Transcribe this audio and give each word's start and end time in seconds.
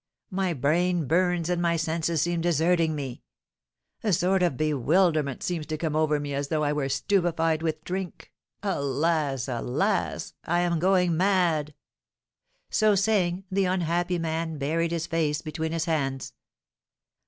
My 0.31 0.53
brain 0.53 1.05
burns 1.05 1.47
and 1.47 1.61
my 1.61 1.75
senses 1.75 2.23
seem 2.23 2.41
deserting 2.41 2.95
me. 2.95 3.21
A 4.03 4.11
sort 4.11 4.41
of 4.41 4.57
bewilderment 4.57 5.43
seems 5.43 5.67
to 5.67 5.77
come 5.77 5.95
over 5.95 6.19
me 6.19 6.33
as 6.33 6.47
though 6.47 6.63
I 6.63 6.73
were 6.73 6.89
stupefied 6.89 7.61
with 7.61 7.83
drink. 7.83 8.31
Alas, 8.63 9.47
alas! 9.47 10.33
I 10.43 10.61
am 10.61 10.79
going 10.79 11.15
mad!" 11.15 11.75
So 12.71 12.95
saying, 12.95 13.43
the 13.51 13.65
unhappy 13.65 14.17
man 14.17 14.57
buried 14.57 14.89
his 14.89 15.05
face 15.05 15.43
between 15.43 15.71
his 15.71 15.85
hands. 15.85 16.33